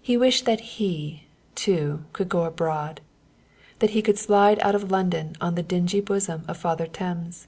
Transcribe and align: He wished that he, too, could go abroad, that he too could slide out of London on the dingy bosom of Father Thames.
He 0.00 0.16
wished 0.16 0.46
that 0.46 0.60
he, 0.80 1.24
too, 1.54 2.06
could 2.14 2.30
go 2.30 2.44
abroad, 2.44 3.02
that 3.80 3.90
he 3.90 4.00
too 4.00 4.06
could 4.06 4.18
slide 4.18 4.58
out 4.60 4.74
of 4.74 4.90
London 4.90 5.36
on 5.38 5.54
the 5.54 5.62
dingy 5.62 6.00
bosom 6.00 6.44
of 6.48 6.56
Father 6.56 6.86
Thames. 6.86 7.46